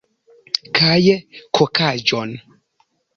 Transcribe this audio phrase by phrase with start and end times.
[0.79, 1.03] Kaj
[1.59, 2.33] kokaĵon.